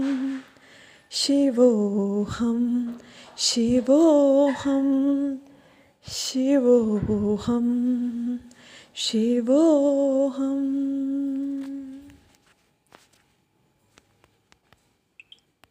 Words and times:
शिवोऽहं 1.13 2.61
शिवोऽहं 3.37 4.89
शिवोऽहं 6.09 7.69
शिवोऽहम् 8.95 10.90